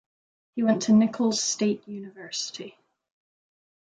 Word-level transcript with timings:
He 0.55 0.63
went 0.63 0.81
to 0.81 0.93
Nicholls 0.93 1.43
State 1.43 1.87
University. 1.87 2.75